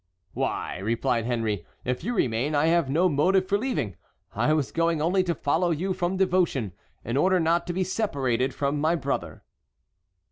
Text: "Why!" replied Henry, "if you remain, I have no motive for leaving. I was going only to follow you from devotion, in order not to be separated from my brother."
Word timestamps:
"Why!" 0.33 0.79
replied 0.79 1.25
Henry, 1.25 1.63
"if 1.85 2.03
you 2.03 2.15
remain, 2.15 2.55
I 2.55 2.65
have 2.65 2.89
no 2.89 3.07
motive 3.07 3.47
for 3.47 3.59
leaving. 3.59 3.97
I 4.33 4.51
was 4.51 4.71
going 4.71 4.99
only 4.99 5.21
to 5.23 5.35
follow 5.35 5.69
you 5.69 5.93
from 5.93 6.17
devotion, 6.17 6.73
in 7.05 7.17
order 7.17 7.39
not 7.39 7.67
to 7.67 7.73
be 7.73 7.83
separated 7.83 8.51
from 8.51 8.81
my 8.81 8.95
brother." 8.95 9.43